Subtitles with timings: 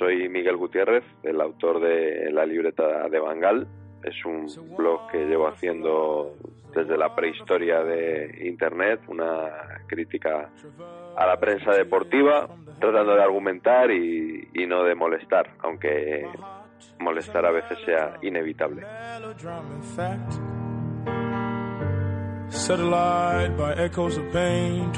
[0.00, 3.68] soy Miguel Gutiérrez, el autor de La libreta de Bangal.
[4.02, 4.46] Es un
[4.78, 6.36] blog que llevo haciendo
[6.74, 10.48] desde la prehistoria de Internet, una crítica
[11.16, 12.48] a la prensa deportiva,
[12.80, 16.26] tratando de argumentar y, no de molestar, aunque
[16.98, 18.86] molestar a veces sea inevitable.
[22.48, 24.90] Satellite by echoes of pain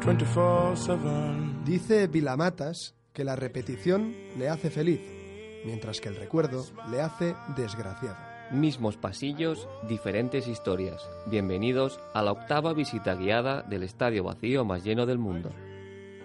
[0.00, 5.00] 24/7 Dice Vilamatas que la repetición le hace feliz,
[5.64, 8.18] mientras que el recuerdo le hace desgraciado.
[8.50, 11.08] Mismos pasillos, diferentes historias.
[11.24, 15.52] Bienvenidos a la octava visita guiada del estadio vacío más lleno del mundo.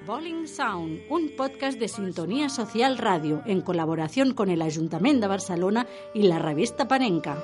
[0.06, 5.88] Bowling Sound, un podcast de Sintonía Social Radio, en colaboración con el Ayuntamiento de Barcelona
[6.14, 7.38] y la revista Panenca.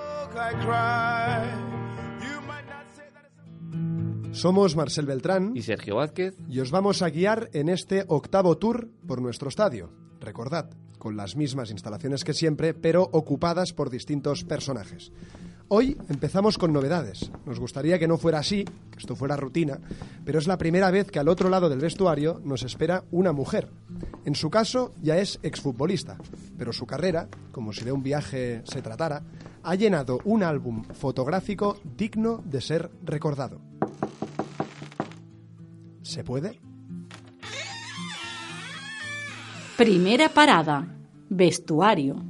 [4.35, 8.89] Somos Marcel Beltrán y Sergio Vázquez y os vamos a guiar en este octavo tour
[9.07, 9.89] por nuestro estadio.
[10.19, 15.13] Recordad, con las mismas instalaciones que siempre, pero ocupadas por distintos personajes.
[15.69, 17.31] Hoy empezamos con novedades.
[17.45, 19.79] Nos gustaría que no fuera así, que esto fuera rutina,
[20.25, 23.69] pero es la primera vez que al otro lado del vestuario nos espera una mujer.
[24.25, 26.17] En su caso ya es exfutbolista,
[26.57, 29.23] pero su carrera, como si de un viaje se tratara,
[29.63, 33.61] ha llenado un álbum fotográfico digno de ser recordado.
[36.05, 36.59] ¿Se puede?
[39.75, 40.87] Primera parada.
[41.29, 42.23] Vestuario.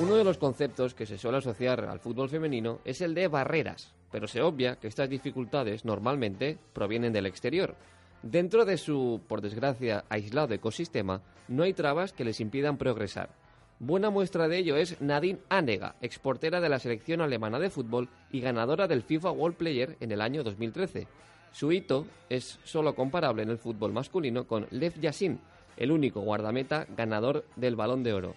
[0.00, 3.94] Uno de los conceptos que se suele asociar al fútbol femenino es el de barreras,
[4.10, 7.76] pero se obvia que estas dificultades normalmente provienen del exterior.
[8.22, 13.45] Dentro de su, por desgracia, aislado ecosistema, no hay trabas que les impidan progresar.
[13.78, 18.40] Buena muestra de ello es Nadine Anega, exportera de la selección alemana de fútbol y
[18.40, 21.06] ganadora del FIFA World Player en el año 2013.
[21.52, 25.40] Su hito es solo comparable en el fútbol masculino con Lev Yashin,
[25.76, 28.34] el único guardameta ganador del Balón de Oro.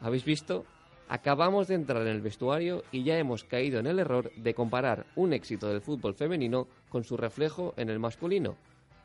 [0.00, 0.64] ¿Habéis visto?
[1.08, 5.06] Acabamos de entrar en el vestuario y ya hemos caído en el error de comparar
[5.14, 8.56] un éxito del fútbol femenino con su reflejo en el masculino.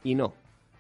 [0.04, 0.34] Y no,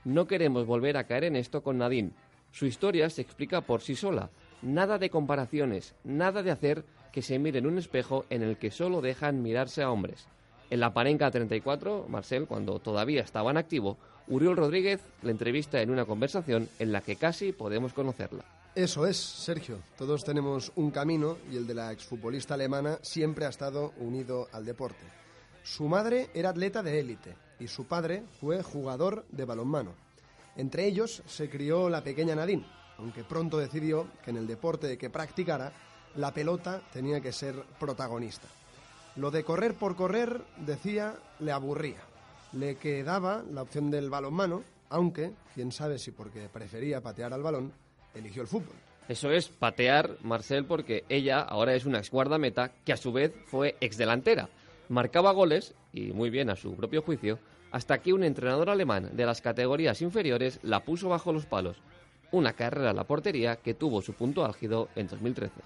[0.05, 2.13] no queremos volver a caer en esto con Nadine.
[2.51, 4.31] Su historia se explica por sí sola.
[4.61, 8.71] Nada de comparaciones, nada de hacer que se mire en un espejo en el que
[8.71, 10.27] solo dejan mirarse a hombres.
[10.69, 15.89] En la Parenca 34, Marcel, cuando todavía estaba en activo, Uriol Rodríguez le entrevista en
[15.89, 18.45] una conversación en la que casi podemos conocerla.
[18.73, 19.79] Eso es, Sergio.
[19.97, 24.63] Todos tenemos un camino y el de la exfutbolista alemana siempre ha estado unido al
[24.63, 25.03] deporte.
[25.63, 29.93] Su madre era atleta de élite y su padre fue jugador de balonmano.
[30.55, 32.65] Entre ellos se crió la pequeña Nadine,
[33.01, 35.73] aunque pronto decidió que en el deporte que practicara
[36.15, 38.47] la pelota tenía que ser protagonista.
[39.15, 41.99] Lo de correr por correr, decía, le aburría.
[42.53, 47.73] Le quedaba la opción del balonmano, aunque, quién sabe si porque prefería patear al balón,
[48.13, 48.75] eligió el fútbol.
[49.07, 53.33] Eso es patear, Marcel, porque ella ahora es una ex guardameta que a su vez
[53.47, 54.49] fue ex delantera.
[54.89, 57.39] Marcaba goles, y muy bien a su propio juicio,
[57.71, 61.77] hasta que un entrenador alemán de las categorías inferiores la puso bajo los palos.
[62.31, 65.61] Una carrera a la portería que tuvo su punto álgido en 2013.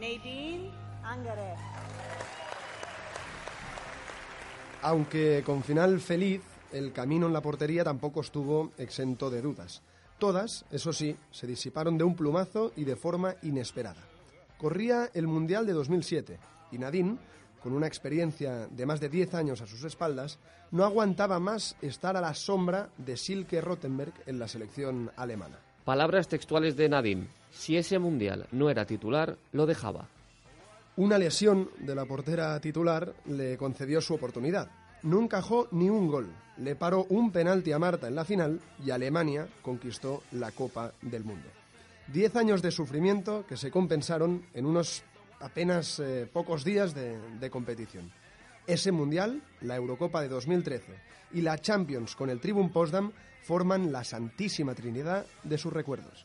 [0.00, 0.70] Nadine
[4.82, 6.42] Aunque con final feliz,
[6.72, 9.82] el camino en la portería tampoco estuvo exento de dudas.
[10.18, 14.02] Todas, eso sí, se disiparon de un plumazo y de forma inesperada.
[14.58, 16.38] Corría el Mundial de 2007
[16.72, 17.16] y Nadine,
[17.64, 20.38] con una experiencia de más de 10 años a sus espaldas,
[20.70, 25.56] no aguantaba más estar a la sombra de Silke Rottenberg en la selección alemana.
[25.82, 27.28] Palabras textuales de Nadine.
[27.50, 30.08] Si ese Mundial no era titular, lo dejaba.
[30.96, 34.70] Una lesión de la portera titular le concedió su oportunidad.
[35.02, 36.28] No encajó ni un gol.
[36.58, 41.24] Le paró un penalti a Marta en la final y Alemania conquistó la Copa del
[41.24, 41.48] Mundo.
[42.12, 45.02] Diez años de sufrimiento que se compensaron en unos
[45.40, 48.10] apenas eh, pocos días de, de competición.
[48.66, 50.94] Ese Mundial, la Eurocopa de 2013
[51.32, 56.24] y la Champions con el Tribune Potsdam forman la santísima trinidad de sus recuerdos.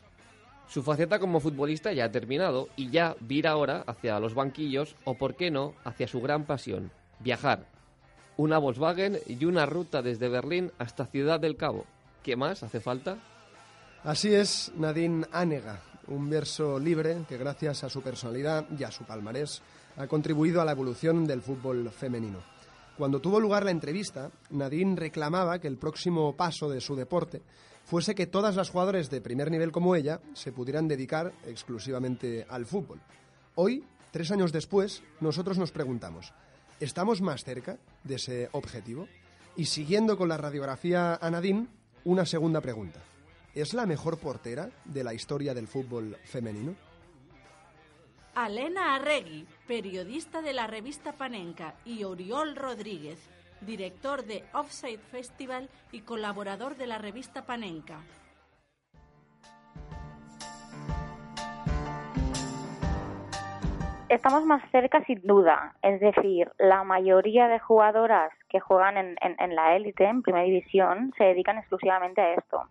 [0.70, 5.14] Su faceta como futbolista ya ha terminado y ya vira ahora hacia los banquillos o,
[5.14, 7.66] por qué no, hacia su gran pasión, viajar.
[8.36, 11.86] Una Volkswagen y una ruta desde Berlín hasta Ciudad del Cabo.
[12.22, 13.18] ¿Qué más hace falta?
[14.04, 19.04] Así es, Nadine Anega, un verso libre que gracias a su personalidad y a su
[19.04, 19.62] palmarés
[19.96, 22.38] ha contribuido a la evolución del fútbol femenino.
[22.96, 27.40] Cuando tuvo lugar la entrevista, Nadine reclamaba que el próximo paso de su deporte
[27.84, 32.66] fuese que todas las jugadoras de primer nivel como ella se pudieran dedicar exclusivamente al
[32.66, 33.00] fútbol.
[33.54, 36.32] Hoy, tres años después, nosotros nos preguntamos,
[36.78, 39.08] ¿estamos más cerca de ese objetivo?
[39.56, 41.68] Y siguiendo con la radiografía a Nadine,
[42.04, 43.00] una segunda pregunta.
[43.52, 46.76] ¿Es la mejor portera de la historia del fútbol femenino?
[48.36, 53.18] Alena Arregui, periodista de la revista Panenka, y Oriol Rodríguez,
[53.60, 57.98] director de Offside Festival y colaborador de la revista Panenka.
[64.08, 69.56] Estamos más cerca sin duda, es decir, la mayoría de jugadoras que juegan en, en
[69.56, 72.68] la élite, en primera división, se dedican exclusivamente a esto.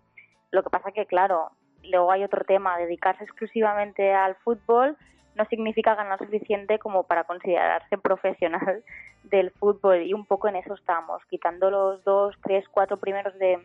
[0.52, 1.52] Lo que pasa que, claro,
[1.84, 4.98] luego hay otro tema, dedicarse exclusivamente al fútbol
[5.36, 8.84] no significa ganar suficiente como para considerarse profesional
[9.24, 13.60] del fútbol y un poco en eso estamos, quitando los dos, tres, cuatro primeros de,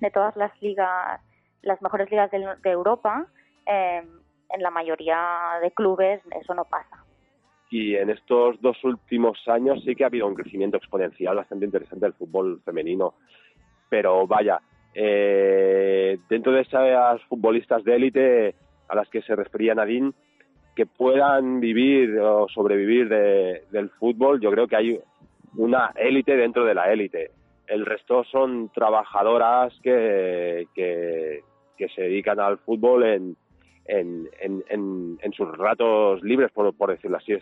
[0.00, 1.20] de todas las ligas,
[1.62, 3.26] las mejores ligas de, Europa,
[3.66, 4.02] eh,
[4.50, 7.04] en la mayoría de clubes eso no pasa.
[7.70, 12.04] Y en estos dos últimos años sí que ha habido un crecimiento exponencial bastante interesante
[12.04, 13.14] del fútbol femenino.
[13.88, 14.60] Pero vaya,
[14.94, 18.54] eh, dentro de esas futbolistas de élite
[18.88, 20.12] a las que se refería Nadine,
[20.74, 25.00] que puedan vivir o sobrevivir de, del fútbol, yo creo que hay
[25.56, 27.30] una élite dentro de la élite.
[27.66, 31.42] El resto son trabajadoras que, que,
[31.96, 33.36] se dedican al fútbol en,
[33.86, 37.36] en, en, en, sus ratos libres, por, por decirlo así.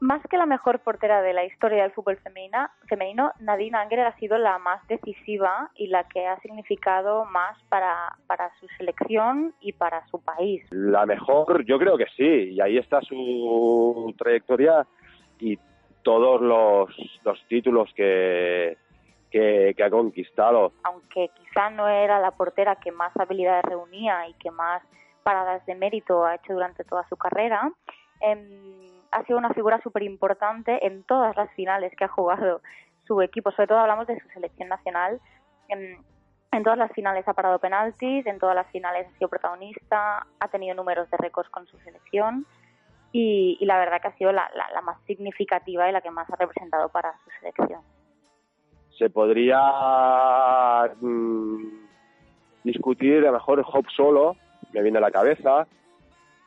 [0.00, 4.16] Más que la mejor portera de la historia del fútbol femenina, femenino, Nadine Anger ha
[4.16, 9.74] sido la más decisiva y la que ha significado más para, para su selección y
[9.74, 10.64] para su país.
[10.70, 14.86] La mejor, yo creo que sí, y ahí está su trayectoria
[15.38, 15.58] y
[16.02, 16.88] todos los,
[17.22, 18.78] los títulos que,
[19.30, 20.72] que, que ha conquistado.
[20.84, 24.82] Aunque quizá no era la portera que más habilidades reunía y que más
[25.22, 27.70] paradas de mérito ha hecho durante toda su carrera,
[28.22, 32.60] eh, ha sido una figura súper importante en todas las finales que ha jugado
[33.06, 33.50] su equipo.
[33.50, 35.20] Sobre todo hablamos de su selección nacional.
[35.68, 35.98] En,
[36.52, 40.48] en todas las finales ha parado penaltis, en todas las finales ha sido protagonista, ha
[40.48, 42.46] tenido números de récords con su selección
[43.12, 44.50] y, la verdad que ha sido la,
[44.84, 47.82] más significativa y la que más ha representado para su selección.
[48.98, 49.58] Se podría
[51.00, 51.86] mmm,
[52.64, 54.36] discutir, a lo mejor Hop solo,
[54.72, 55.66] me viene a la cabeza,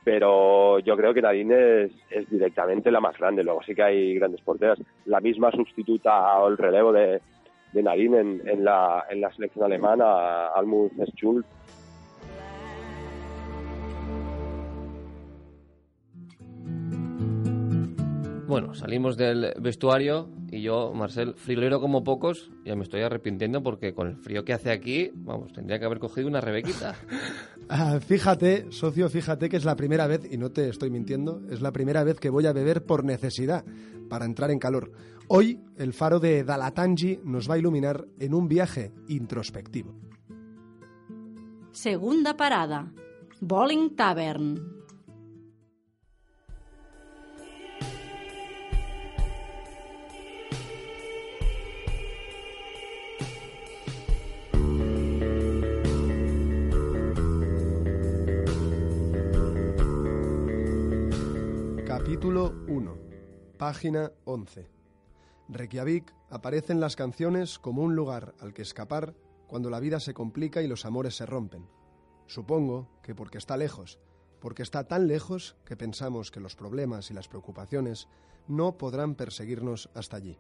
[0.04, 3.44] pero yo creo que Nadine es, es, directamente la más grande.
[3.44, 4.80] Luego sí que hay grandes porteras.
[5.06, 7.22] La misma sustituta o el relevo de,
[7.72, 11.46] de Nadine en, en, la, en la selección alemana, Almut Schulz.
[18.46, 23.96] Bueno, salimos del vestuario y yo, Marcel, frilero como pocos, ya me estoy arrepintiendo porque
[23.96, 26.94] con el frío que hace aquí, vamos, tendría que haber cogido una rebequita.
[27.74, 31.62] ah, fíjate, socio, fíjate que es la primera vez, y no te estoy mintiendo, es
[31.62, 33.66] la primera vez que voy a beber por necesidad,
[34.10, 34.92] para entrar en calor.
[35.28, 39.96] Hoy, el faro de Dalatangi nos va a iluminar en un viaje introspectivo.
[41.72, 42.94] Segunda parada,
[43.42, 44.83] Bowling Tavern.
[62.04, 62.98] Capítulo 1,
[63.58, 64.68] página 11.
[65.48, 69.16] Reykjavik aparece en las canciones como un lugar al que escapar
[69.48, 71.66] cuando la vida se complica y los amores se rompen.
[72.28, 74.00] Supongo que porque está lejos,
[74.42, 78.10] porque está tan lejos que pensamos que los problemas y las preocupaciones
[78.50, 80.38] no podrán perseguirnos hasta allí.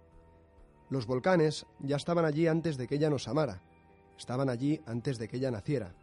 [0.89, 3.63] Los volcanes ya estaban allí antes de que ella nos amara,
[4.17, 5.95] estaban allí antes de que ella naciera,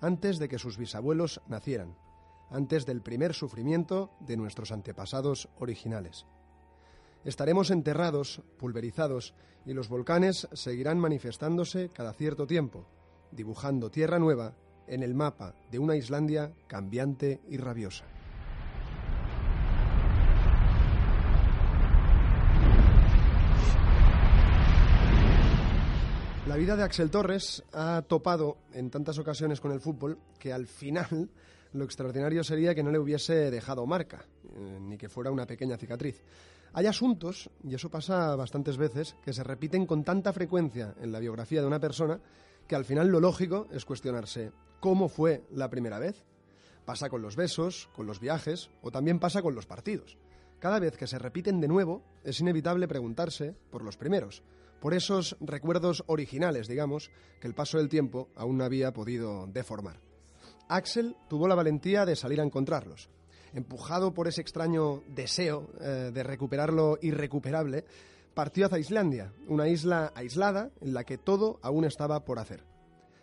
[0.00, 1.96] antes de que sus bisabuelos nacieran
[2.50, 6.26] antes del primer sufrimiento de nuestros antepasados originales.
[7.24, 9.34] Estaremos enterrados, pulverizados,
[9.66, 12.86] y los volcanes seguirán manifestándose cada cierto tiempo,
[13.30, 14.54] dibujando tierra nueva
[14.86, 18.04] en el mapa de una Islandia cambiante y rabiosa.
[26.48, 30.66] La vida de Axel Torres ha topado en tantas ocasiones con el fútbol que al
[30.66, 31.30] final
[31.72, 34.24] lo extraordinario sería que no le hubiese dejado marca,
[34.56, 36.22] eh, ni que fuera una pequeña cicatriz.
[36.72, 41.18] Hay asuntos, y eso pasa bastantes veces, que se repiten con tanta frecuencia en la
[41.18, 42.20] biografía de una persona
[42.66, 46.24] que al final lo lógico es cuestionarse ¿cómo fue la primera vez?
[46.84, 50.16] Pasa con los besos, con los viajes o también pasa con los partidos.
[50.60, 54.42] Cada vez que se repiten de nuevo es inevitable preguntarse por los primeros,
[54.80, 57.10] por esos recuerdos originales, digamos,
[57.40, 60.09] que el paso del tiempo aún no había podido deformar.
[60.70, 63.10] Axel tuvo la valentía de salir a encontrarlos.
[63.52, 67.84] Empujado por ese extraño deseo eh, de recuperar lo irrecuperable,
[68.34, 72.62] partió hacia Islandia, una isla aislada en la que todo aún estaba por hacer.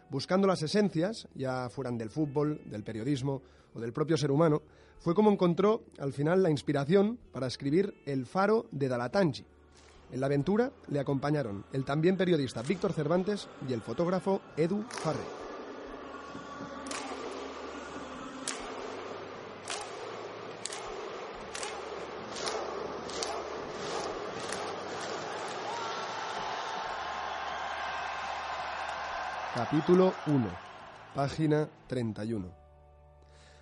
[0.10, 3.42] Buscando las esencias, ya fueran del fútbol, del periodismo
[3.74, 4.62] o del propio ser humano,
[5.00, 9.46] fue como encontró al final la inspiración para escribir El faro de Dalatangi.
[10.12, 15.47] En la aventura le acompañaron el también periodista Víctor Cervantes y el fotógrafo Edu Farré.
[29.70, 30.48] Capítulo 1,
[31.14, 32.50] página 31.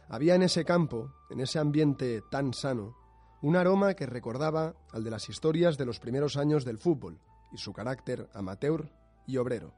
[0.10, 2.96] Había en ese campo, en ese ambiente tan sano,
[3.42, 7.20] un aroma que recordaba al de las historias de los primeros años del fútbol
[7.52, 8.88] y su carácter amateur
[9.26, 9.74] y obrero.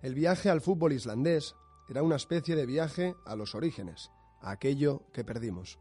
[0.00, 1.54] El viaje al fútbol islandés
[1.86, 5.78] era una especie de viaje a los orígenes, a aquello que perdimos.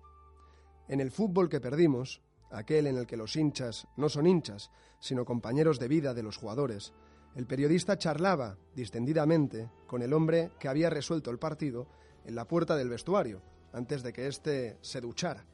[0.90, 5.24] En el fútbol que perdimos, aquel en el que los hinchas no son hinchas, sino
[5.24, 6.92] compañeros de vida de los jugadores,
[7.36, 11.88] el periodista charlaba distendidamente con el hombre que había resuelto el partido
[12.26, 13.42] en la puerta del vestuario,
[13.74, 15.46] antes de que éste se duchara.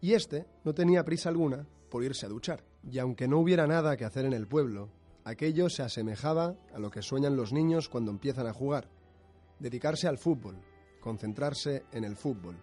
[0.00, 2.62] Y éste no tenía prisa alguna por irse a duchar.
[2.90, 4.90] Y aunque no hubiera nada que hacer en el pueblo,
[5.24, 8.88] aquello se asemejaba a lo que sueñan los niños cuando empiezan a jugar.
[9.58, 10.56] Dedicarse al fútbol,
[11.00, 12.56] concentrarse en el fútbol,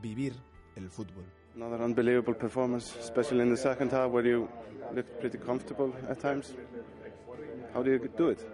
[0.00, 0.34] vivir
[0.76, 1.24] el fútbol.
[1.56, 4.48] Another unbelievable performance, especially in the second half where you
[4.94, 6.54] looked pretty comfortable at times.
[7.74, 8.44] How do you do it?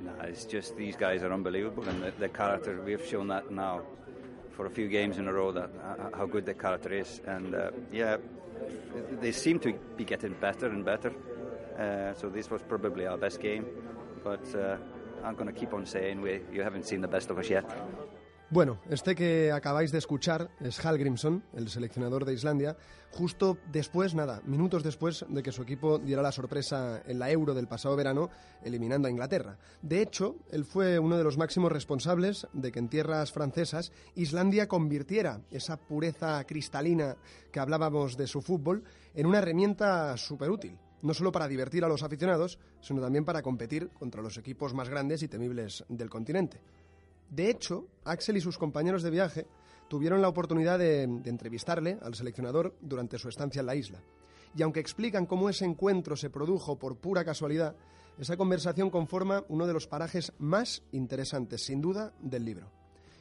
[0.00, 3.82] Nah, it's just these guys are unbelievable, and the, the character we've shown that now
[4.52, 7.54] for a few games in a row that uh, how good the character is, and
[7.54, 8.16] uh, yeah,
[9.20, 11.12] they seem to be getting better and better.
[11.78, 13.66] Uh, so this was probably our best game,
[14.22, 14.76] but uh,
[15.24, 17.64] I'm going to keep on saying we you haven't seen the best of us yet.
[18.50, 22.78] Bueno, este que acabáis de escuchar es Hal Grimson, el seleccionador de Islandia,
[23.10, 27.52] justo después, nada, minutos después de que su equipo diera la sorpresa en la Euro
[27.52, 28.30] del pasado verano,
[28.64, 29.58] eliminando a Inglaterra.
[29.82, 34.66] De hecho, él fue uno de los máximos responsables de que en tierras francesas Islandia
[34.66, 37.16] convirtiera esa pureza cristalina
[37.52, 38.82] que hablábamos de su fútbol
[39.14, 43.40] en una herramienta súper útil no solo para divertir a los aficionados, sino también para
[43.40, 46.60] competir contra los equipos más grandes y temibles del continente.
[47.30, 49.46] De hecho, Axel y sus compañeros de viaje
[49.88, 54.02] tuvieron la oportunidad de, entrevistarle al seleccionador durante su estancia en la isla.
[54.56, 57.76] Y aunque explican cómo ese encuentro se produjo por pura casualidad,
[58.18, 62.70] esa conversación conforma uno de los parajes más interesantes, sin duda, del libro.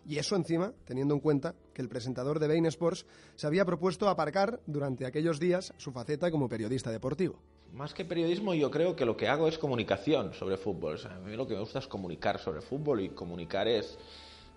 [0.08, 4.08] Y eso encima, teniendo en cuenta que el presentador de Bein Sports se había propuesto
[4.08, 7.40] aparcar durante aquellos días su faceta como periodista deportivo.
[7.74, 11.00] Más que periodismo, yo creo que lo que hago es comunicación sobre fútbol.
[11.06, 13.98] a mí lo que me gusta es comunicar sobre fútbol y comunicar es,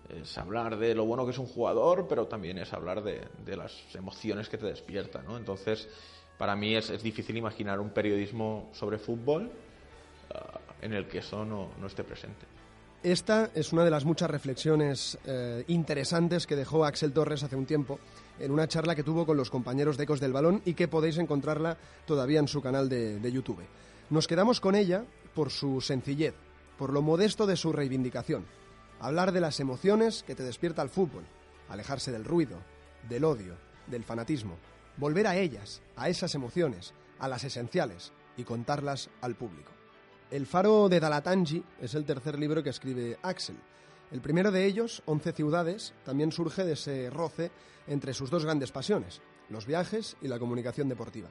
[0.09, 3.73] es hablar de lo bueno que es un jugador, pero también es hablar de, las
[3.93, 5.21] emociones que te despierta.
[5.21, 5.37] ¿no?
[5.37, 5.87] Entonces,
[6.37, 11.69] para mí es, difícil imaginar un periodismo sobre fútbol uh, en el que eso no,
[11.79, 12.45] no esté presente.
[13.03, 17.65] Esta es una de las muchas reflexiones eh, interesantes que dejó Axel Torres hace un
[17.65, 17.99] tiempo
[18.41, 21.17] en una charla que tuvo con los compañeros de Ecos del Balón y que podéis
[21.17, 23.63] encontrarla todavía en su canal de, de YouTube.
[24.09, 26.33] Nos quedamos con ella por su sencillez,
[26.77, 28.45] por lo modesto de su reivindicación.
[28.99, 31.23] Hablar de las emociones que te despierta el fútbol,
[31.69, 32.57] alejarse del ruido,
[33.07, 33.55] del odio,
[33.87, 34.57] del fanatismo,
[34.97, 39.71] volver a ellas, a esas emociones, a las esenciales y contarlas al público.
[40.29, 43.57] El faro de Dalatangi es el tercer libro que escribe Axel.
[44.11, 47.51] El primero de ellos, Once ciudades, también surge de ese roce
[47.87, 51.29] entre sus dos grandes pasiones, los viajes y la comunicación deportiva.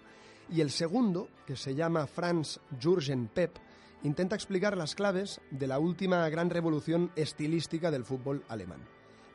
[0.51, 3.57] Y el segundo, que se llama Franz Jürgen Pep,
[4.03, 8.81] intenta explicar las claves de la última gran revolución estilística del fútbol alemán.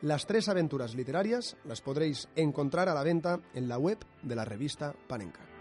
[0.02, 4.44] Las tres aventuras literarias las podréis encontrar a la venta en la web de la
[4.44, 5.55] revista Panenka.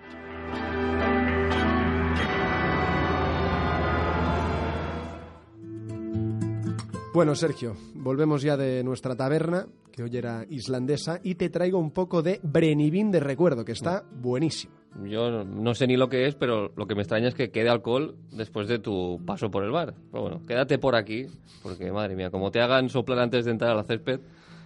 [7.15, 11.91] Bueno, Sergio, volvemos ya de nuestra taberna, que hoy era islandesa, y te traigo un
[11.91, 14.73] poco de Brenivín de recuerdo, que está buenísimo.
[15.01, 17.69] Yo no sé ni lo que es, pero lo que me extraña es que quede
[17.69, 19.93] alcohol después de tu paso por el bar.
[20.11, 21.27] Pero bueno, quédate por aquí,
[21.63, 24.19] porque madre mía, como te hagan soplar antes de entrar a la césped.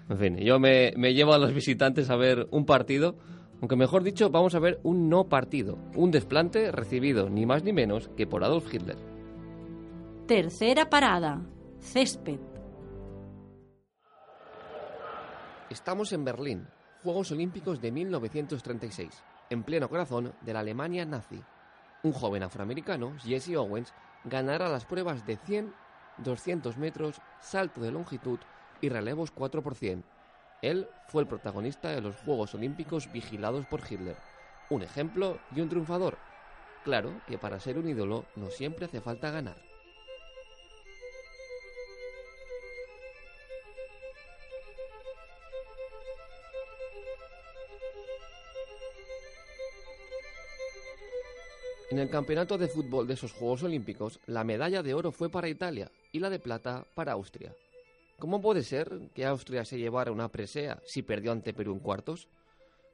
[0.09, 3.15] En fin, yo me, me llevo a los visitantes a ver un partido,
[3.61, 7.73] aunque mejor dicho, vamos a ver un no partido, un desplante recibido ni más ni
[7.73, 8.97] menos que por Adolf Hitler.
[10.25, 11.43] Tercera parada.
[11.79, 12.39] Césped.
[15.69, 16.67] Estamos en Berlín,
[17.03, 19.09] Juegos Olímpicos de 1936,
[19.49, 21.41] en pleno corazón de la Alemania nazi.
[22.03, 23.93] un joven afroamericano, Jesse Owens,
[24.23, 25.73] ganará las pruebas de 100,
[26.17, 28.39] 200 metros, salto de longitud
[28.81, 30.03] y relevos 4 por 100.
[30.61, 34.17] Él fue el protagonista de los Juegos Olímpicos vigilados por Hitler.
[34.69, 36.17] Un ejemplo y un triunfador.
[36.83, 39.68] Claro que para ser un ídolo no siempre hace falta ganar.
[51.91, 55.49] En el campeonato de fútbol de esos Juegos Olímpicos, la medalla de oro fue para
[55.49, 57.55] Italia y la de plata para Austria.
[58.19, 62.27] ¿Cómo puede ser que Austria se llevara una presea si perdió ante Perú en cuartos?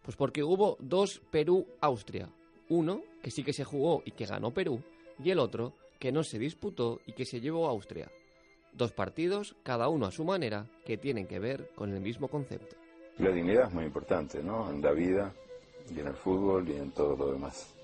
[0.01, 2.29] Pues porque hubo dos Perú-Austria.
[2.69, 4.81] Uno que sí que se jugó y que ganó Perú,
[5.21, 8.09] y el otro que no se disputó y que se llevó Austria.
[8.71, 12.77] Dos partidos, cada uno a su manera, que tienen que ver con el mismo concepto.
[13.17, 14.69] La dignidad es muy importante, ¿no?
[14.69, 15.33] En la vida
[15.93, 17.74] y en el fútbol y en todo lo demás.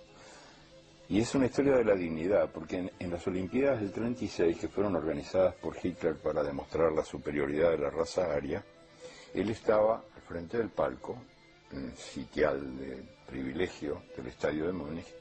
[1.12, 4.96] Y es una historia de la dignidad, porque en, las Olimpiadas del 36, que fueron
[4.96, 8.64] organizadas por Hitler para demostrar la superioridad de la raza aria,
[9.34, 11.22] él estaba al frente del palco,
[11.74, 15.14] en el sitial de privilegio del estadio de Múnich,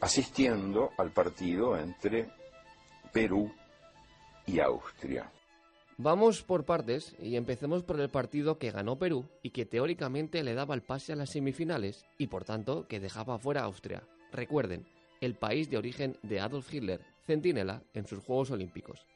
[0.00, 2.30] asistiendo al partido entre
[3.12, 3.52] Perú
[4.46, 5.28] y Austria.
[5.98, 10.54] Vamos por partes y empecemos por el partido que ganó Perú y que teóricamente le
[10.54, 14.04] daba el pase a las semifinales y por tanto que dejaba fuera a Austria.
[14.32, 14.86] Recuerden,
[15.20, 19.06] el país de origen de Adolf Hitler, centinela en sus Juegos Olímpicos.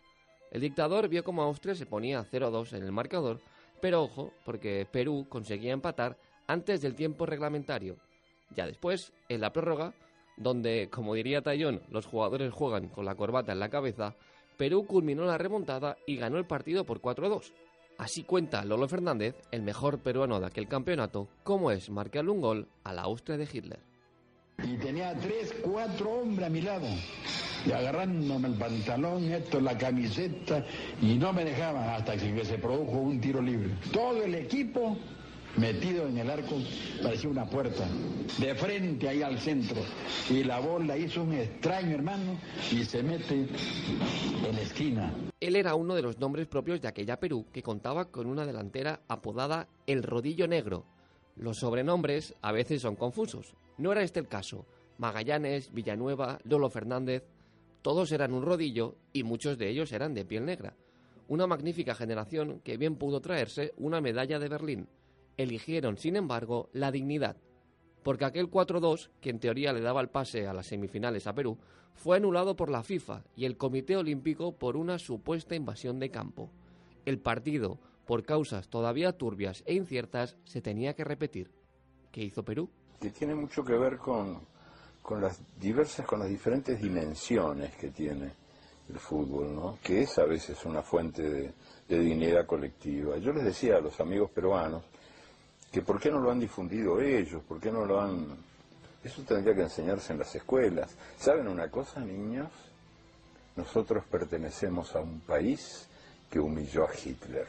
[0.50, 3.40] El dictador vio como Austria se ponía 0-2 en el marcador,
[3.80, 7.96] pero ojo, porque Perú conseguía empatar antes del tiempo reglamentario.
[8.54, 9.94] Ya después, en la prórroga,
[10.36, 14.14] donde, como diría Tallón, los jugadores juegan con la corbata en la cabeza,
[14.56, 17.52] Perú culminó la remontada y ganó el partido por 4-2.
[17.98, 22.68] Así cuenta Lolo Fernández, el mejor peruano de aquel campeonato, cómo es marcarle un gol
[22.84, 23.95] a la Austria de Hitler.
[24.62, 26.86] Y tenía tres, cuatro hombres a mi lado.
[27.66, 30.64] Y agarrándome el pantalón, esto, la camiseta,
[31.02, 33.70] y no me dejaban hasta que se produjo un tiro libre.
[33.92, 34.96] Todo el equipo
[35.56, 36.56] metido en el arco,
[37.02, 37.86] parecía una puerta,
[38.38, 39.82] de frente ahí al centro.
[40.30, 42.38] Y la bola hizo un extraño hermano
[42.70, 45.14] y se mete en la esquina.
[45.40, 49.00] Él era uno de los nombres propios de aquella Perú que contaba con una delantera
[49.08, 50.84] apodada El Rodillo Negro.
[51.36, 53.54] Los sobrenombres a veces son confusos.
[53.78, 54.66] No era este el caso.
[54.98, 57.24] Magallanes, Villanueva, Lolo Fernández,
[57.82, 60.74] todos eran un rodillo y muchos de ellos eran de piel negra.
[61.28, 64.88] Una magnífica generación que bien pudo traerse una medalla de Berlín.
[65.36, 67.36] Eligieron, sin embargo, la dignidad,
[68.02, 71.58] porque aquel 4-2, que en teoría le daba el pase a las semifinales a Perú,
[71.94, 76.50] fue anulado por la FIFA y el Comité Olímpico por una supuesta invasión de campo.
[77.04, 81.50] El partido, por causas todavía turbias e inciertas, se tenía que repetir.
[82.12, 82.70] ¿Qué hizo Perú?
[83.00, 84.40] Que tiene mucho que ver con,
[85.02, 88.32] con las diversas, con las diferentes dimensiones que tiene
[88.88, 89.78] el fútbol, ¿no?
[89.82, 91.52] que es a veces una fuente de,
[91.88, 93.16] de dignidad colectiva.
[93.18, 94.82] Yo les decía a los amigos peruanos
[95.70, 98.36] que por qué no lo han difundido ellos, por qué no lo han...
[99.02, 100.94] Eso tendría que enseñarse en las escuelas.
[101.18, 102.48] ¿Saben una cosa, niños?
[103.54, 105.86] Nosotros pertenecemos a un país
[106.30, 107.46] que humilló a Hitler.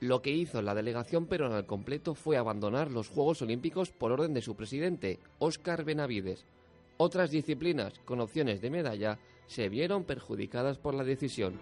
[0.00, 4.32] Lo que hizo la delegación peruana al completo fue abandonar los Juegos Olímpicos por orden
[4.32, 6.44] de su presidente, Óscar Benavides.
[6.98, 11.54] Otras disciplinas con opciones de medalla se vieron perjudicadas por la decisión.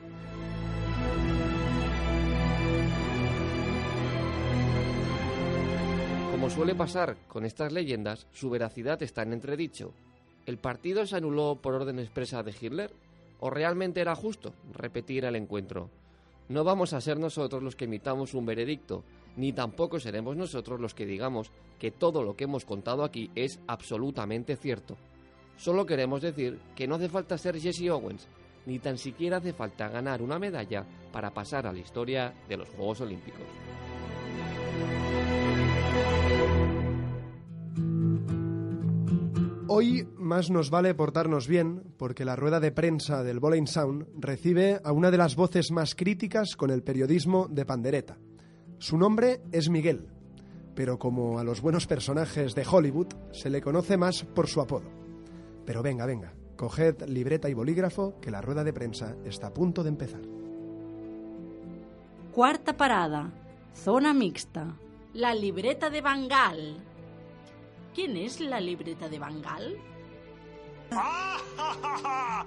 [6.31, 9.95] Como suele pasar con estas leyendas, su veracidad está en entredicho.
[10.45, 12.93] ¿El partido se anuló por orden expresa de Hitler?
[13.41, 15.89] ¿O realmente era justo repetir el encuentro?
[16.49, 19.03] No vamos a ser nosotros los que emitamos un veredicto,
[19.37, 23.61] ni tampoco seremos nosotros los que digamos que todo lo que hemos contado aquí es
[23.67, 24.97] absolutamente cierto.
[25.57, 28.29] Solo queremos decir que no hace falta ser Jesse Owens,
[28.67, 32.69] ni tan siquiera hace falta ganar una medalla para pasar a la historia de los
[32.71, 33.47] Juegos Olímpicos.
[39.69, 44.81] Hoy más nos vale portarnos bien porque la rueda de prensa del Bowling Sound recibe
[44.85, 48.17] a una de las voces más críticas con el periodismo de pandereta.
[48.79, 50.07] Su nombre es Miguel,
[50.77, 54.89] pero como a los buenos personajes de Hollywood se le conoce más por su apodo.
[55.65, 59.83] Pero venga, venga, coged libreta y bolígrafo que la rueda de prensa está a punto
[59.83, 60.23] de empezar.
[62.31, 63.33] Cuarta parada,
[63.75, 64.77] zona mixta.
[65.13, 66.85] La libreta de Bangal.
[67.97, 69.75] ¿Quién es la libreta de Bangal?
[70.91, 72.45] ¡Ah,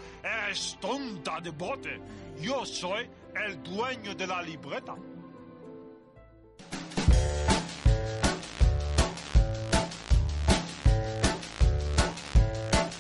[0.52, 2.00] Es tonta de bote.
[2.40, 3.10] Yo soy
[3.48, 4.94] el dueño de la libreta.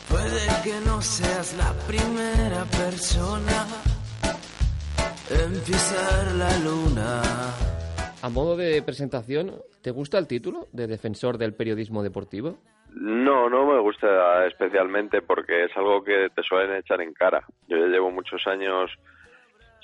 [0.10, 3.68] Puede que no seas la primera persona
[5.30, 7.22] en pisar la luna.
[8.22, 12.58] A modo de presentación, ¿te gusta el título de defensor del periodismo deportivo?
[12.92, 17.46] No, no me gusta especialmente porque es algo que te suelen echar en cara.
[17.70, 18.92] Yo ya llevo muchos años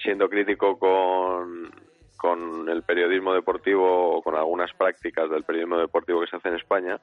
[0.04, 1.71] siendo crítico con,
[2.17, 6.56] con el periodismo deportivo o con algunas prácticas del periodismo deportivo que se hace en
[6.56, 7.00] España.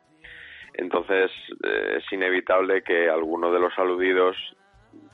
[0.75, 1.31] Entonces
[1.65, 4.37] eh, es inevitable que alguno de los aludidos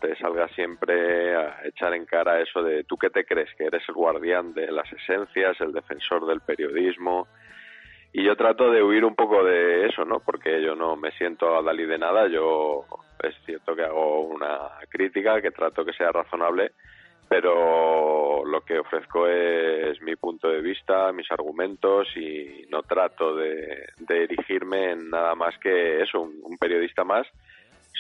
[0.01, 3.83] te salga siempre a echar en cara eso de tú qué te crees, que eres
[3.89, 7.29] el guardián de las esencias, el defensor del periodismo.
[8.13, 10.21] Y yo trato de huir un poco de eso, ¿no?
[10.21, 12.87] Porque yo no me siento a Dalí de nada, yo
[13.23, 16.73] es cierto que hago una crítica, que trato que sea razonable,
[17.29, 23.87] pero lo que ofrezco es mi punto de vista, mis argumentos y no trato de,
[24.09, 27.27] erigirme en nada más que eso, un, periodista más,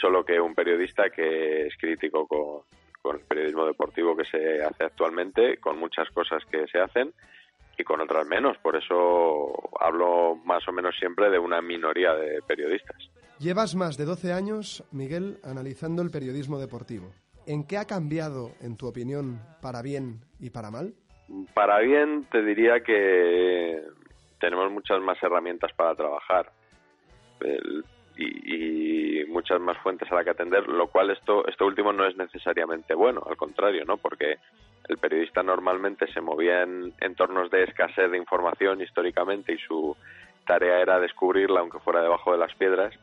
[0.00, 5.56] solo que un periodista que es crítico con, el periodismo deportivo que se hace actualmente,
[5.58, 7.14] con muchas cosas que se hacen
[7.78, 8.58] y con otras menos.
[8.58, 12.96] Por eso hablo más o menos siempre de una minoría de periodistas.
[13.38, 17.10] Llevas más de 12 años, Miguel, analizando el periodismo deportivo.
[17.46, 20.92] ¿En qué ha cambiado, en tu opinión, para bien y para mal?
[21.54, 23.82] Para bien te diría que
[24.38, 26.52] tenemos muchas más herramientas para trabajar
[28.18, 32.16] y, muchas más fuentes a la que atender, lo cual esto, esto último no es
[32.16, 33.96] necesariamente bueno, al contrario, ¿no?
[33.96, 34.38] Porque
[34.88, 39.96] el periodista normalmente se movía en entornos de escasez de información históricamente y su
[40.46, 42.98] tarea era descubrirla aunque fuera debajo de las piedras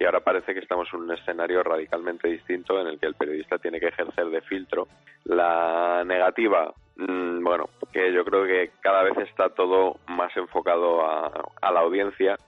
[0.00, 3.58] y ahora parece que estamos en un escenario radicalmente distinto en el que el periodista
[3.58, 4.88] tiene que ejercer de filtro.
[5.24, 11.70] La negativa, mm, bueno, que yo creo que cada vez está todo más enfocado a,
[11.70, 12.38] la audiencia,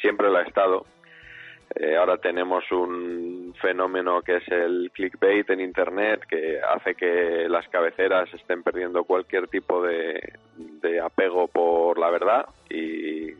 [0.00, 0.86] siempre lo ha estado.
[1.74, 7.68] Eh, ahora tenemos un fenómeno que es el clickbait en Internet, que hace que las
[7.68, 13.34] cabeceras estén perdiendo cualquier tipo de, de apego por la verdad y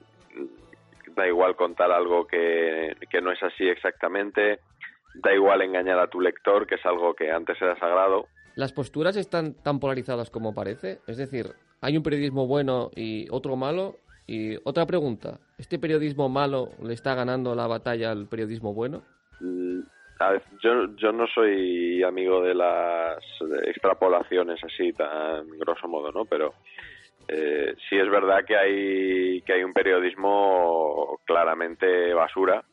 [1.16, 4.60] da igual contar algo que, no es así exactamente,
[5.14, 8.26] da igual engañar a tu lector, que es algo que antes era sagrado.
[8.54, 11.00] ¿Las posturas están tan polarizadas como parece?
[11.06, 11.46] Es decir,
[11.80, 13.96] ¿hay un periodismo bueno y otro malo?
[14.26, 19.02] Y otra pregunta, ¿este periodismo malo le está ganando la batalla al periodismo bueno?
[19.40, 19.80] Mm,
[20.62, 23.22] yo, yo no soy amigo de las
[23.66, 26.24] extrapolaciones así tan grosso modo, ¿no?
[26.24, 26.54] Pero
[27.28, 32.64] eh, sí es verdad que hay, que hay un periodismo claramente basura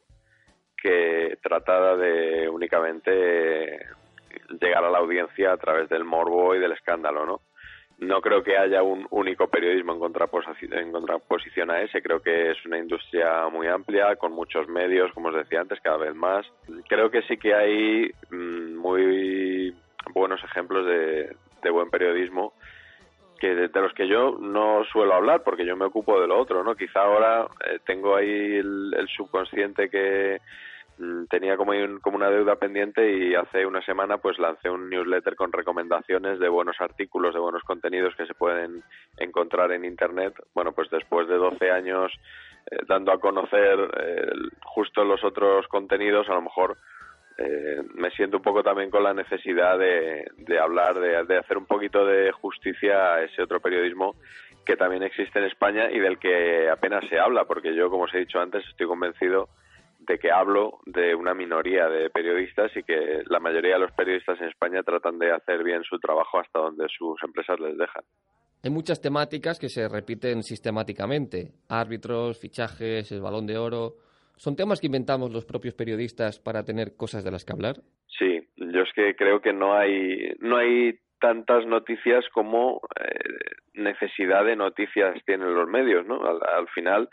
[0.81, 3.79] que trata de únicamente
[4.59, 7.41] llegar a la audiencia a través del morbo y del escándalo, ¿no?
[7.99, 12.01] No creo que haya un único periodismo en contraposición, en contraposición a ese.
[12.01, 15.97] Creo que es una industria muy amplia, con muchos medios, como os decía antes, cada
[15.97, 16.45] vez más.
[16.89, 19.75] Creo que sí que hay mm, muy
[20.13, 22.53] buenos ejemplos de, de buen periodismo
[23.43, 26.63] que de, los que yo no suelo hablar porque yo me ocupo de lo otro,
[26.63, 26.75] ¿no?
[26.75, 30.39] Quizá ahora eh, tengo ahí el, subconsciente que
[31.29, 36.39] tenía como, una deuda pendiente y hace una semana pues lancé un newsletter con recomendaciones
[36.39, 38.83] de buenos artículos, de buenos contenidos que se pueden
[39.17, 40.33] encontrar en internet.
[40.53, 42.11] Bueno, pues después de 12 años
[42.71, 44.31] eh, dando a conocer eh,
[44.63, 46.77] justo los otros contenidos, a lo mejor
[47.37, 52.05] eh, me siento un poco también con la necesidad de, hablar, de, hacer un poquito
[52.05, 54.15] de justicia a ese otro periodismo
[54.65, 58.13] que también existe en España y del que apenas se habla, porque yo, como os
[58.13, 59.49] he dicho antes, estoy convencido
[60.07, 64.39] de que hablo de una minoría de periodistas y que la mayoría de los periodistas
[64.41, 68.03] en España tratan de hacer bien su trabajo hasta donde sus empresas les dejan.
[68.63, 71.51] Hay muchas temáticas que se repiten sistemáticamente.
[71.69, 73.95] Árbitros, fichajes, el balón de oro.
[74.37, 77.75] ¿Son temas que inventamos los propios periodistas para tener cosas de las que hablar?
[78.07, 84.45] Sí, yo es que creo que no hay, no hay tantas noticias como eh, necesidad
[84.45, 86.19] de noticias tienen los medios, ¿no?
[86.25, 87.09] Al, final,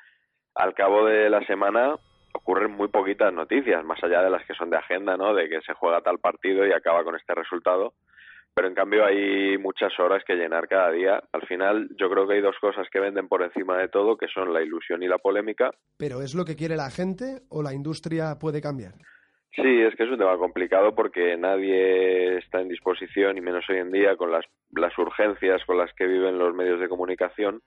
[0.55, 1.97] al cabo de la semana
[2.41, 5.35] ocurren muy poquitas noticias, más allá de las que son de agenda, ¿no?
[5.35, 7.95] De que se juega tal partido y acaba con este resultado
[8.55, 11.23] pero en cambio hay muchas horas que llenar cada día.
[11.33, 14.29] Al final yo creo que hay dos cosas que venden por encima de todo, que
[14.29, 15.71] son la ilusión y la polémica.
[15.97, 18.95] ¿Pero es lo que quiere la gente o la industria puede cambiar?
[19.55, 23.79] Sí, es que es un tema complicado porque nadie está en disposición, y menos hoy
[23.79, 27.61] en día, con las, las urgencias con las que viven los medios de comunicación,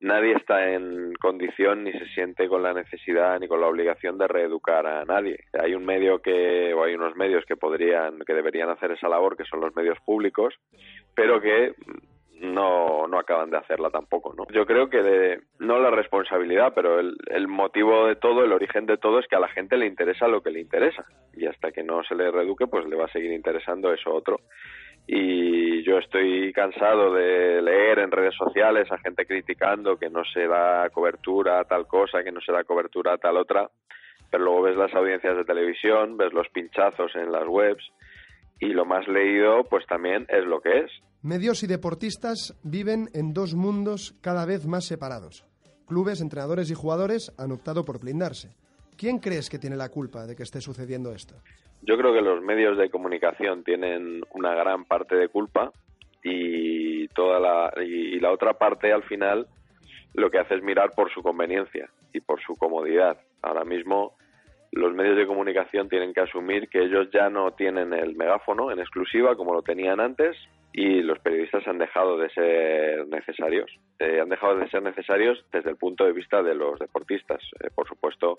[0.00, 4.28] nadie está en condición ni se siente con la necesidad ni con la obligación de
[4.28, 5.38] reeducar a nadie.
[5.52, 9.36] Hay un medio que o hay unos medios que podrían que deberían hacer esa labor
[9.36, 10.54] que son los medios públicos,
[11.14, 11.74] pero que
[12.40, 14.46] no, no acaban de hacerla tampoco, ¿no?
[14.52, 18.98] Yo creo que no la responsabilidad, pero el, el motivo de todo, el origen de
[18.98, 21.82] todo es que a la gente le interesa lo que le interesa y hasta que
[21.82, 24.40] no Aguirre Duque, pues le va a seguir interesando eso otro.
[25.06, 30.46] Y yo estoy cansado de leer en redes sociales a gente criticando que no se
[30.48, 33.70] da cobertura a tal cosa, que no se da cobertura a tal otra,
[34.30, 37.84] pero luego ves las audiencias de televisión, ves los pinchazos en las webs
[38.58, 40.90] y lo más leído pues también es lo que es.
[41.22, 45.44] Medios y deportistas viven en dos mundos cada vez más separados.
[45.86, 48.56] Clubes, entrenadores y jugadores han optado por blindarse.
[48.96, 51.36] ¿Quién crees que tiene la culpa de que esté sucediendo esto?
[51.82, 55.72] Yo creo que los medios de comunicación tienen una gran parte de culpa
[56.22, 59.46] y toda la y la otra parte al final
[60.14, 63.18] lo que hace es mirar por su conveniencia y por su comodidad.
[63.42, 64.16] Ahora mismo
[64.72, 68.78] los medios de comunicación tienen que asumir que ellos ya no tienen el megáfono en
[68.78, 70.36] exclusiva como lo tenían antes
[70.72, 73.70] y los periodistas han dejado de ser necesarios.
[73.98, 77.42] Eh, han dejado de ser necesarios desde el punto de vista de los deportistas.
[77.60, 78.38] Eh, por supuesto,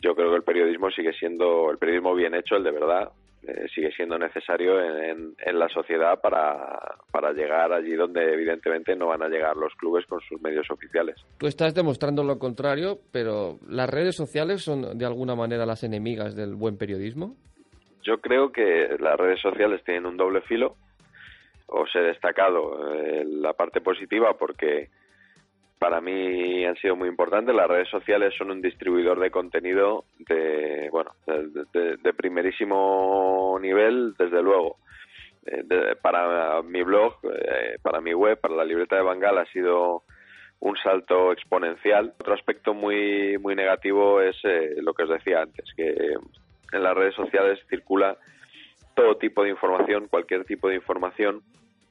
[0.00, 3.10] yo creo que el periodismo sigue siendo, el periodismo bien hecho, el de verdad,
[3.46, 9.06] eh, sigue siendo necesario en, en, la sociedad para, para, llegar allí donde evidentemente no
[9.06, 11.14] van a llegar los clubes con sus medios oficiales.
[11.38, 16.34] Tú estás demostrando lo contrario, pero ¿las redes sociales son de alguna manera las enemigas
[16.34, 17.36] del buen periodismo?
[18.02, 20.74] Yo creo que las redes sociales tienen un doble filo.
[21.68, 24.88] Os he destacado eh, la parte positiva porque
[25.78, 27.54] para mí han sido muy importantes.
[27.54, 34.76] Las redes sociales son un distribuidor de contenido de, bueno, de, primerísimo nivel, desde luego.
[35.46, 40.02] Eh, para mi blog, eh, para mi web, para la libreta de Bangal ha sido
[40.60, 42.14] un salto exponencial.
[42.18, 45.94] Otro aspecto muy muy negativo es eh, lo que os decía antes, que
[46.72, 48.16] en las redes sociales circula
[48.94, 51.42] todo tipo de información, cualquier tipo de información,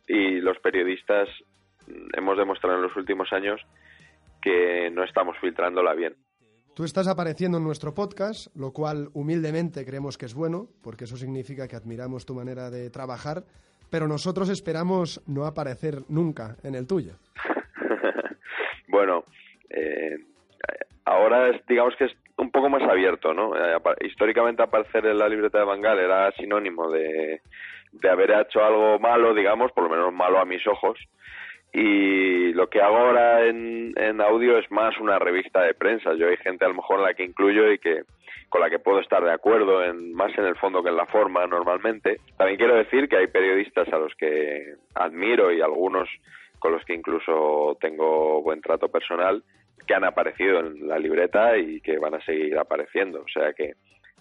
[0.08, 1.30] y los periodistas
[2.14, 3.62] hemos demostrado en los últimos años
[4.42, 6.16] que no estamos filtrándola bien.
[6.76, 11.16] Tú estás apareciendo en nuestro podcast, lo cual humildemente creemos que es bueno, porque eso
[11.16, 13.44] significa que admiramos tu manera de trabajar,
[13.90, 17.14] pero nosotros esperamos no aparecer nunca en el tuyo.
[18.90, 19.24] bueno,
[19.70, 20.18] eh,
[21.06, 23.56] ahora es, digamos que es un poco más abierto, ¿no?
[23.56, 27.42] Eh, históricamente aparecer en la libreta de Bangal era sinónimo de,
[27.94, 31.00] de haber hecho algo malo, digamos, por lo menos malo a mis ojos,
[31.78, 36.14] y lo que hago ahora en, en, audio es más una revista de prensa.
[36.14, 38.04] Yo hay gente a lo mejor en la que incluyo y que
[38.48, 41.06] con la que puedo estar de acuerdo, en, más en el fondo que en la
[41.06, 42.22] forma normalmente.
[42.38, 46.08] También quiero decir que hay periodistas a los que admiro y algunos
[46.60, 49.44] con los que incluso tengo buen trato personal
[49.86, 53.20] que han aparecido en la libreta y que van a seguir apareciendo.
[53.20, 53.74] O sea que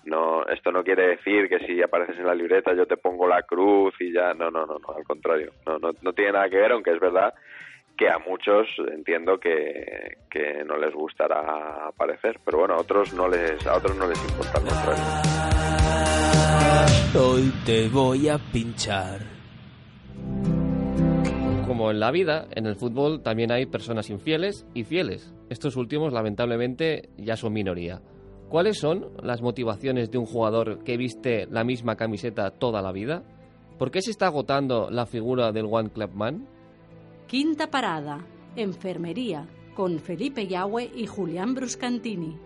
[0.06, 3.42] no esto no quiere decir que si apareces en la libreta yo te pongo la
[3.42, 6.56] cruz y ya no no no no al contrario no no, no tiene nada que
[6.56, 7.32] ver aunque es verdad
[7.96, 13.28] que a muchos entiendo que, que no les gustará aparecer pero bueno a otros no
[13.28, 15.04] les a otros no les importa al contrario
[17.18, 19.20] hoy te voy a pinchar
[21.66, 25.34] como en la vida, en el fútbol también hay personas infieles y fieles.
[25.50, 28.00] Estos últimos, lamentablemente, ya son minoría.
[28.54, 33.24] ¿Cuáles son las motivaciones de un jugador que viste la misma camiseta toda la vida?
[33.80, 36.46] ¿Por qué se está agotando la figura del One Club Man?
[37.26, 42.38] Quinta parada, enfermería, con Felipe Yahweh y Julián Bruscantini.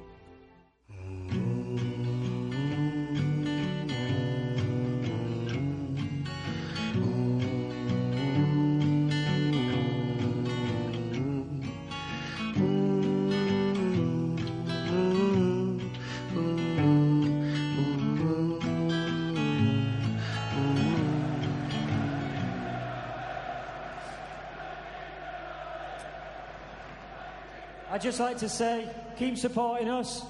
[27.91, 30.23] I'd just like to say, keep supporting us.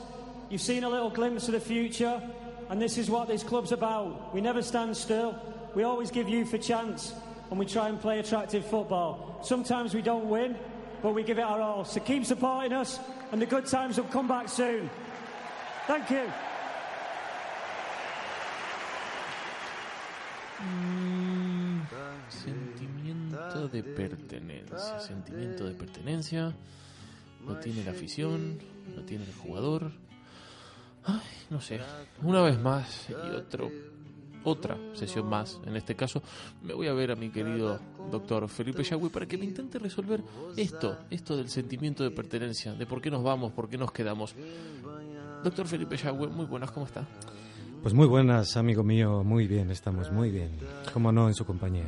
[0.48, 2.22] You've seen a little glimpse of the future,
[2.70, 4.32] and this is what this club's about.
[4.32, 5.36] We never stand still.
[5.74, 7.12] We always give youth a chance,
[7.50, 9.40] and we try and play attractive football.
[9.42, 10.56] Sometimes we don't win,
[11.02, 11.84] but we give it our all.
[11.84, 13.00] So keep supporting us,
[13.32, 14.88] and the good times will come back soon.
[15.86, 16.30] Thank you.
[20.60, 21.82] Mm,
[22.28, 26.54] sentimiento de pertenencia, sentimiento de pertenencia.
[27.46, 28.58] Lo tiene la afición,
[28.94, 29.92] lo tiene el jugador.
[31.04, 31.20] Ay,
[31.50, 31.80] no sé,
[32.22, 33.70] una vez más y otro,
[34.44, 35.58] otra sesión más.
[35.64, 36.22] En este caso,
[36.62, 40.22] me voy a ver a mi querido doctor Felipe Yagüe para que me intente resolver
[40.56, 44.34] esto, esto del sentimiento de pertenencia, de por qué nos vamos, por qué nos quedamos.
[45.42, 47.06] Doctor Felipe Yagüe, muy buenas, ¿cómo está?
[47.82, 50.50] Pues muy buenas, amigo mío, muy bien, estamos muy bien.
[50.92, 51.86] Como no, en su compañía.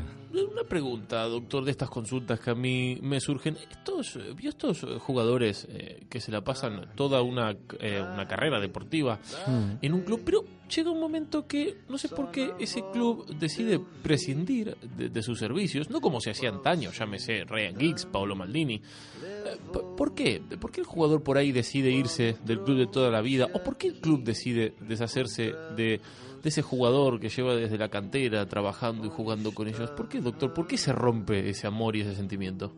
[0.71, 3.57] Pregunta, doctor, de estas consultas que a mí me surgen.
[3.71, 9.19] Estos, ¿Vio estos jugadores eh, que se la pasan toda una, eh, una carrera deportiva
[9.49, 9.79] Mm.
[9.83, 13.81] en un club, pero llega un momento que no sé por qué ese club decide
[14.03, 18.77] prescindir de, de sus servicios, no como se hacía antaño, llámese Ryan Giggs, Paolo Maldini.
[18.77, 19.57] Eh,
[19.97, 20.41] ¿Por qué?
[20.61, 23.49] ¿Por qué el jugador por ahí decide irse del club de toda la vida?
[23.55, 26.01] ¿O por qué el club decide deshacerse de,
[26.43, 29.91] de ese jugador que lleva desde la cantera trabajando y jugando con ellos?
[29.91, 30.53] ¿Por qué, doctor?
[30.55, 32.73] ¿Por qué se rompe ese amor y ese sentimiento?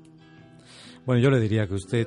[1.06, 2.06] Bueno, yo le diría que usted,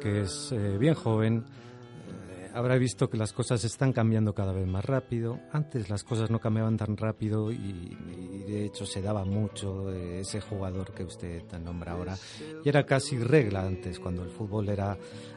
[0.00, 4.66] que es eh, bien joven, eh, habrá visto que las cosas están cambiando cada vez
[4.66, 5.40] más rápido.
[5.52, 10.20] Antes las cosas no cambiaban tan rápido y, y de hecho se daba mucho eh,
[10.20, 12.16] ese jugador que usted nombra ahora.
[12.64, 14.96] Y era casi regla antes, cuando el fútbol era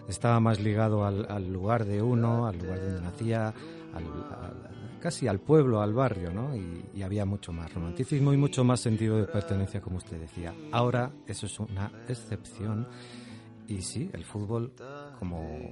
[0.09, 3.53] estaba más ligado al, al lugar de uno, al lugar donde nacía,
[3.93, 6.55] al- al- casi al pueblo, al barrio, ¿no?
[6.55, 10.53] Y, había mucho más romanticismo y mucho más sentido de pertenencia, como usted decía.
[10.73, 12.85] Ahora eso es una excepción
[13.67, 14.73] y sí, el fútbol
[15.19, 15.71] como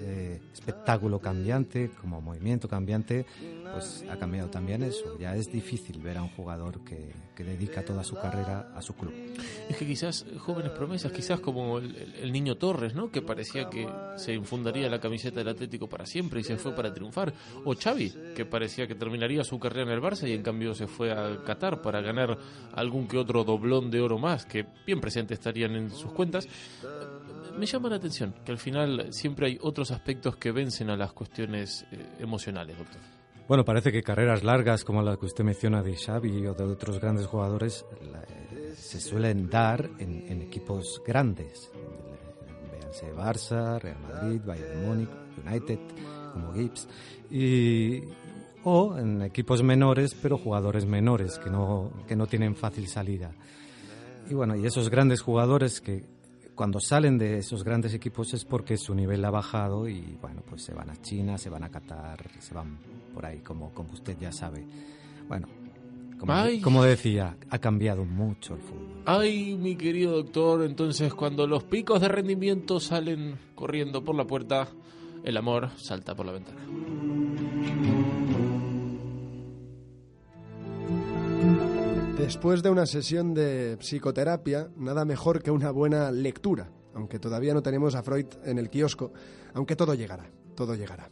[0.00, 3.26] eh, espectáculo cambiante, como movimiento cambiante,
[3.72, 5.18] pues ha cambiado también eso.
[5.18, 8.96] Ya es difícil ver a un jugador que, que dedica toda su carrera a su
[8.96, 9.14] club.
[9.70, 13.12] Es que quizás jóvenes promesas, quizás como el, el- niño Torres, ¿no?
[13.12, 16.92] Que parecía que se infundaría la camiseta del Atlético para siempre y se fue para
[16.92, 17.32] triunfar.
[17.64, 20.88] O Xavi, que parecía que terminaría su carrera en el Barça y en cambio se
[20.88, 22.36] fue a Qatar para ganar
[22.72, 26.48] algún que otro doblón de oro más, que bien presente estarían en sus cuentas.
[27.56, 31.12] Me llama la atención que al final siempre hay otros aspectos que vencen a las
[31.12, 33.00] cuestiones eh, emocionales, doctor.
[33.48, 37.00] Bueno, parece que carreras largas como la que usted menciona de Xavi o de otros
[37.00, 37.86] grandes jugadores
[38.76, 41.70] se suelen dar en, en equipos grandes.
[42.70, 45.08] Véanse Barça, Real Madrid, Bayern Múnich,
[45.46, 45.78] United,
[46.34, 46.88] como Gibbs.
[47.30, 48.02] Y,
[48.64, 53.32] o en equipos menores, pero jugadores menores que no, que no tienen fácil salida.
[54.28, 56.04] Y bueno, y esos grandes jugadores que
[56.54, 60.64] cuando salen de esos grandes equipos es porque su nivel ha bajado y bueno, pues
[60.64, 62.76] se van a China, se van a Qatar, se van
[63.18, 64.64] por ahí, como, como usted ya sabe.
[65.26, 65.48] Bueno,
[66.20, 66.60] como, Ay.
[66.60, 69.02] como decía, ha cambiado mucho el fútbol.
[69.06, 74.68] Ay, mi querido doctor, entonces cuando los picos de rendimiento salen corriendo por la puerta,
[75.24, 76.60] el amor salta por la ventana.
[82.18, 87.62] Después de una sesión de psicoterapia, nada mejor que una buena lectura, aunque todavía no
[87.62, 89.12] tenemos a Freud en el kiosco,
[89.54, 91.10] aunque todo llegará, todo llegará.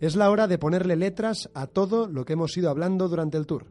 [0.00, 3.46] Es la hora de ponerle letras a todo lo que hemos ido hablando durante el
[3.46, 3.66] tour,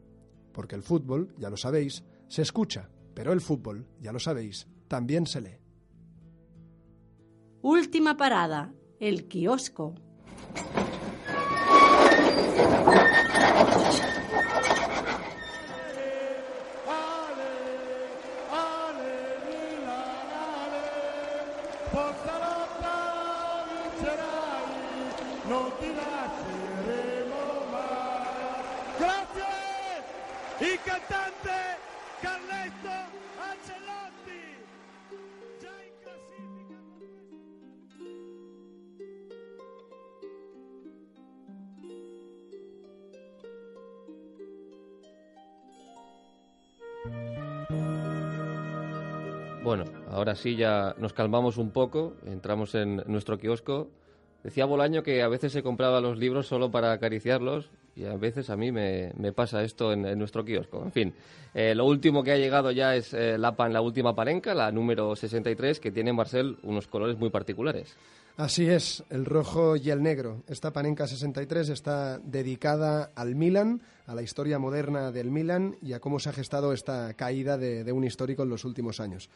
[0.51, 5.25] porque el fútbol, ya lo sabéis, se escucha, pero el fútbol, ya lo sabéis, también
[5.25, 5.57] se lee.
[7.61, 9.95] Última parada, el kiosco.
[50.17, 53.87] Ahora sí ya nos calmamos un poco, entramos en nuestro kiosco.
[54.43, 58.49] Decía Bolaño que a veces se compraba los libros solo para acariciarlos y a veces
[58.49, 60.81] a mí me, pasa esto en, nuestro kiosco.
[60.83, 61.13] En fin,
[61.53, 64.71] eh, lo último que ha llegado ya es eh, la, pan- la última parenca, la
[64.71, 67.95] número 63, que tiene Marcel unos colores muy particulares.
[68.37, 70.43] Así es, el rojo y el negro.
[70.47, 75.99] Esta Panenka 63 está dedicada al Milan, a la historia moderna del Milan y a
[75.99, 79.29] cómo se ha gestado esta caída de un histórico en los últimos años.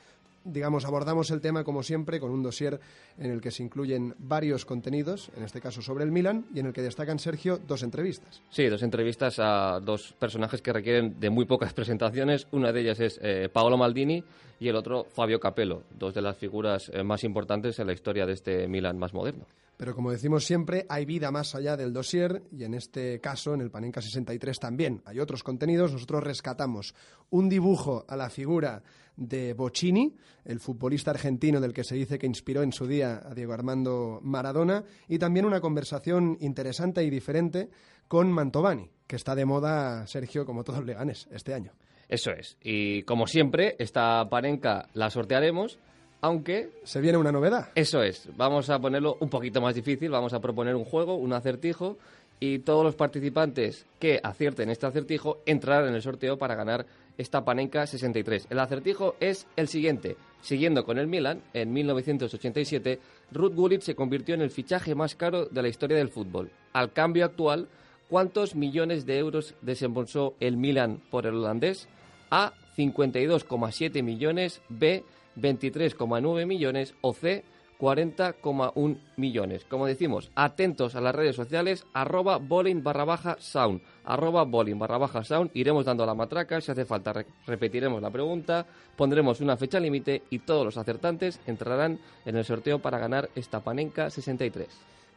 [0.44, 2.80] Digamos, abordamos el tema como siempre con un dossier
[3.18, 6.68] en el que se incluyen varios contenidos, en este caso sobre el Milan, y en
[6.68, 8.42] el que destacan, Sergio, dos entrevistas.
[8.50, 12.48] Sí, dos entrevistas a dos personajes que requieren de muy pocas presentaciones.
[12.52, 14.24] Una de ellas es eh, Paolo Maldini
[14.60, 18.26] y el otro Fabio Capello, dos de las figuras eh, más importantes en la historia
[18.26, 19.46] de este Milan más moderno.
[19.82, 23.62] Pero como decimos siempre, hay vida más allá del dossier y en este caso, en
[23.62, 25.92] el Panenka 63 también hay otros contenidos.
[25.92, 26.94] Nosotros rescatamos
[27.32, 28.84] un dibujo a la figura
[29.16, 33.34] de Bocini, el futbolista argentino del que se dice que inspiró en su día a
[33.34, 37.70] Diego Armando Maradona, y también una conversación interesante y diferente
[38.08, 41.72] con Mantovani, que está de moda, Sergio, como todos los leganes, este año.
[42.10, 42.58] Eso es.
[42.62, 45.80] Y como siempre, esta parenca la sortearemos,
[46.20, 46.70] aunque...
[46.84, 47.70] Se viene una novedad.
[47.74, 48.30] Eso es.
[48.36, 50.12] Vamos a ponerlo un poquito más difícil.
[50.12, 51.98] Vamos a proponer un juego, un acertijo.
[52.42, 57.46] Y todos los participantes que acierten este acertijo entrarán en el sorteo para ganar esta
[57.46, 58.48] Panenka 63.
[58.50, 60.18] El acertijo es el siguiente.
[60.42, 63.00] Siguiendo con el Milan, en 1987,
[63.32, 66.50] Ruth Gullit se convirtió en el fichaje más caro de la historia del fútbol.
[66.74, 67.70] Al cambio actual,
[68.10, 71.88] ¿cuántos millones de euros desembolsó el Milan por el holandés?
[72.32, 72.54] A.
[72.76, 75.04] 52,7 millones, B.
[75.38, 77.44] 23,9 millones o C.
[77.82, 79.66] 40,1 millones.
[79.66, 85.00] Como decimos, atentos a las redes sociales, arroba bowling barra baja sound, arroba bowling barra
[85.00, 89.58] baja sound, iremos dando la matraca, si hace falta re- repetiremos la pregunta, pondremos una
[89.58, 94.68] fecha límite y todos los acertantes entrarán en el sorteo para ganar esta Panenka 63.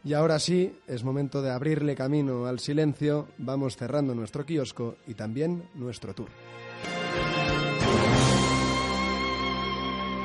[0.04, 5.14] Y ahora sí, es momento de abrirle camino al silencio, vamos cerrando nuestro kiosco y
[5.14, 6.28] también nuestro tour.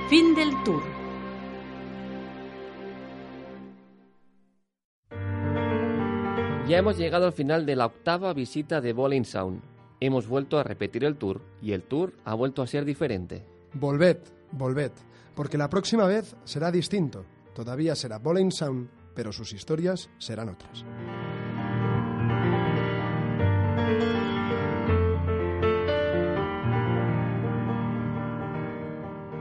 [0.10, 0.82] Fin del tour.
[6.70, 9.60] Ya hemos llegado al final de la octava visita de Bowling Sound.
[10.00, 13.44] Hemos vuelto a repetir el tour y el tour ha vuelto a ser diferente.
[13.74, 14.20] Volved,
[14.52, 14.92] volved,
[15.36, 17.26] porque la próxima vez será distinto.
[17.56, 20.86] Todavía será Bowling Sound, pero sus historias serán otras.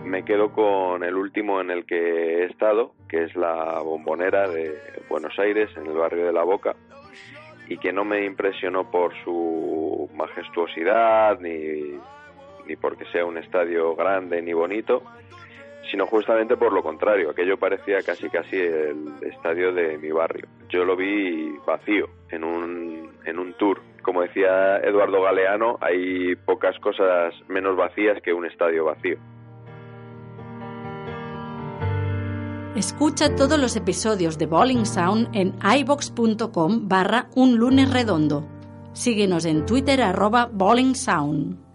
[0.07, 4.75] Me quedo con el último en el que he estado, que es la bombonera de
[5.11, 6.75] Buenos Aires, en el barrio de La Boca,
[7.69, 11.99] y que no me impresionó por su majestuosidad, ni,
[12.67, 15.03] ni porque sea un estadio grande ni bonito,
[15.91, 20.47] sino justamente por lo contrario, aquello parecía casi casi el estadio de mi barrio.
[20.69, 23.81] Yo lo vi vacío en un, en un tour.
[24.03, 29.19] Como decía Eduardo Galeano, hay pocas cosas menos vacías que un estadio vacío.
[32.79, 38.47] Escucha todos los episodios de Bowling Sound en ibox.com barra un lunes redondo.
[38.93, 41.68] Síguenos en Twitter arroba Bowling Sound.